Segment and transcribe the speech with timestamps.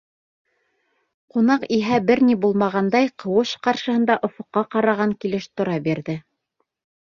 [1.35, 6.19] Ҡунаҡ иһә, бер ни булмағандай, ҡыуыш ҡаршыһында офоҡҡа ҡараған килеш тора бирҙе.